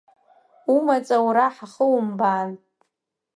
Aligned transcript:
Умаҵ 0.73 1.07
аура 1.17 1.45
ҳахумбаан! 1.55 2.51